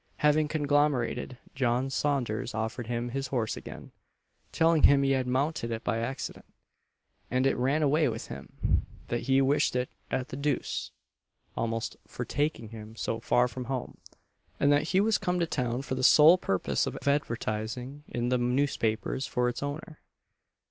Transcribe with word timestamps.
Having 0.25 0.47
conglomerated, 0.47 1.37
John 1.53 1.91
Saunders 1.91 2.55
offered 2.55 2.87
him 2.87 3.09
his 3.09 3.27
horse 3.27 3.55
again 3.55 3.91
telling 4.51 4.81
him 4.81 5.03
he 5.03 5.11
had 5.11 5.27
"mounted 5.27 5.69
it 5.69 5.83
by 5.83 5.99
accident," 5.99 6.47
and 7.29 7.45
it 7.45 7.55
ran 7.55 7.83
away 7.83 8.09
with 8.09 8.25
him; 8.25 8.81
that 9.09 9.21
he 9.29 9.43
wished 9.43 9.75
it 9.75 9.91
at 10.09 10.29
the 10.29 10.35
dooce, 10.37 10.89
almost, 11.55 11.97
for 12.07 12.25
taking 12.25 12.69
him 12.69 12.95
so 12.95 13.19
far 13.19 13.47
from 13.47 13.65
home; 13.65 13.99
and 14.59 14.71
that 14.73 14.87
he 14.89 14.99
was 14.99 15.19
come 15.19 15.39
to 15.39 15.45
town 15.45 15.83
for 15.83 15.93
the 15.93 16.01
sole 16.01 16.35
purpose 16.35 16.87
of 16.87 16.97
advertising 17.05 18.03
in 18.07 18.29
the 18.29 18.39
noosepapers 18.39 19.27
for 19.27 19.47
its 19.49 19.61
owner. 19.61 19.99